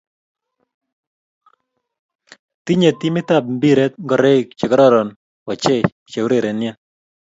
[2.63, 5.09] Tinye timit ab mpiret ngoroik che kororon
[5.51, 5.77] ochi
[6.11, 6.61] che urerien.